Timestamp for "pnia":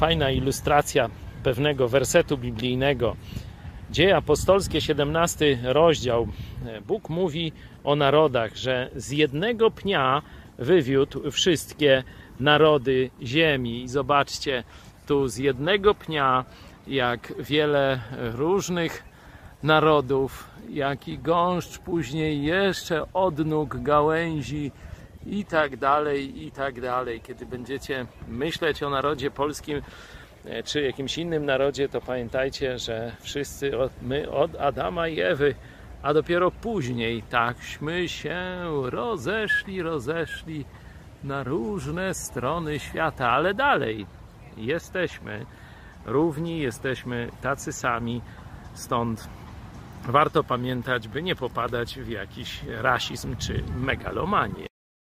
9.70-10.22, 15.94-16.44